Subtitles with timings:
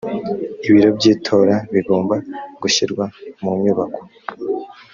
[0.67, 2.15] ibiro by’itora bigomba
[2.61, 3.05] gushyirwa
[3.41, 4.01] mu nyubako